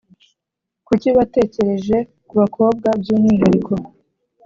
Kuki 0.87 1.07
watekereje 1.17 1.97
ku 2.27 2.33
bakobwa 2.41 2.89
by’umwihariko? 3.01 3.73